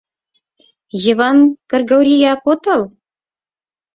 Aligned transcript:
—Йыван 1.03 1.37
Кыргорияк 1.69 2.43
отыл? 2.51 2.81